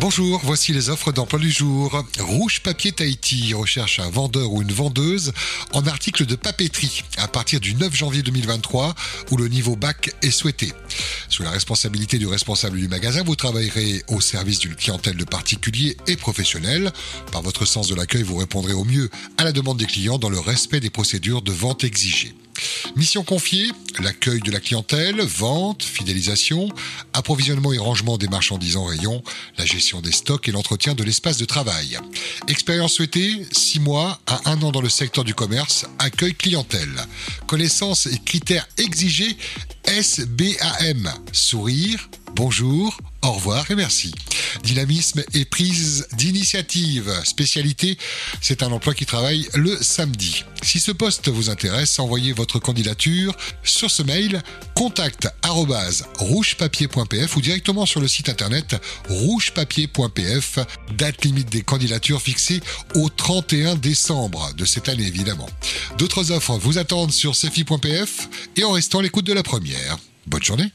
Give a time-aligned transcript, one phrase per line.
[0.00, 2.04] Bonjour, voici les offres d'emploi du jour.
[2.20, 5.32] Rouge Papier Tahiti recherche un vendeur ou une vendeuse
[5.72, 8.94] en article de papeterie à partir du 9 janvier 2023
[9.32, 10.72] où le niveau bac est souhaité.
[11.28, 15.96] Sous la responsabilité du responsable du magasin, vous travaillerez au service d'une clientèle de particuliers
[16.06, 16.92] et professionnels.
[17.32, 20.30] Par votre sens de l'accueil, vous répondrez au mieux à la demande des clients dans
[20.30, 22.36] le respect des procédures de vente exigées.
[22.96, 23.70] Mission confiée,
[24.02, 26.68] l'accueil de la clientèle, vente, fidélisation,
[27.12, 29.22] approvisionnement et rangement des marchandises en rayon,
[29.56, 31.98] la gestion des stocks et l'entretien de l'espace de travail.
[32.48, 36.94] Expérience souhaitée, 6 mois à 1 an dans le secteur du commerce, accueil clientèle.
[37.46, 39.36] Connaissances et critères exigés,
[39.84, 44.14] SBAM, sourire, bonjour, au revoir et merci.
[44.62, 47.12] Dynamisme et prise d'initiative.
[47.24, 47.98] Spécialité,
[48.40, 50.44] c'est un emploi qui travaille le samedi.
[50.62, 53.34] Si ce poste vous intéresse, envoyez votre candidature
[53.64, 54.40] sur ce mail
[54.74, 55.28] contact
[56.18, 58.76] rougepapier.pf ou directement sur le site internet
[59.08, 60.60] rougepapier.pf.
[60.96, 62.60] Date limite des candidatures fixée
[62.94, 65.48] au 31 décembre de cette année évidemment.
[65.98, 69.98] D'autres offres vous attendent sur cefi.pf et en restant l'écoute de la première.
[70.28, 70.66] Bonne journée